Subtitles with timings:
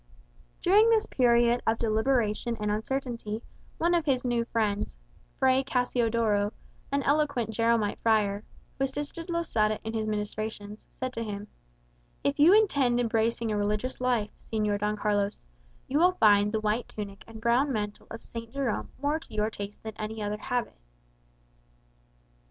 [0.63, 3.43] During this period of deliberation and uncertainty,
[3.77, 4.97] one of his new friends,
[5.37, 6.53] Fray Cassiodoro,
[6.91, 8.43] an eloquent Jeromite friar,
[8.79, 11.49] who assisted Losada in his ministrations, said to him,
[12.23, 15.45] "If you intend embracing a religious life, Señor Don Carlos,
[15.87, 18.51] you will find the white tunic and brown mantle of St.
[18.51, 20.79] Jerome more to your taste than any other habit."